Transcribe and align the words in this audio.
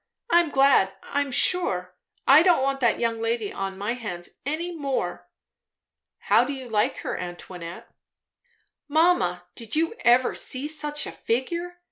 I'm 0.31 0.49
glad, 0.49 0.95
I'm 1.03 1.31
sure. 1.31 1.93
I 2.25 2.41
don't 2.41 2.63
want 2.63 2.79
that 2.79 2.99
young 2.99 3.21
lady 3.21 3.53
on 3.53 3.77
my 3.77 3.93
hands 3.93 4.29
any 4.47 4.75
more." 4.75 5.29
"How 6.21 6.43
do 6.43 6.53
you 6.53 6.67
like 6.69 6.97
her, 7.01 7.15
Antoinette?" 7.15 7.87
"Mamma, 8.87 9.43
did 9.53 9.75
you 9.75 9.93
ever 9.99 10.33
see 10.33 10.67
such 10.67 11.05
a 11.05 11.11
figure? 11.11 11.77